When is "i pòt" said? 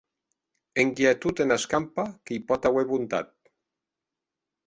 2.37-2.65